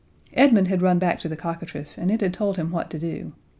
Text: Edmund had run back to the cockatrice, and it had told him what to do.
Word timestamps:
Edmund 0.33 0.67
had 0.67 0.81
run 0.81 0.97
back 0.97 1.19
to 1.19 1.29
the 1.29 1.35
cockatrice, 1.35 1.95
and 1.95 2.09
it 2.09 2.21
had 2.21 2.33
told 2.33 2.57
him 2.57 2.71
what 2.71 2.89
to 2.89 2.97
do. 2.97 3.33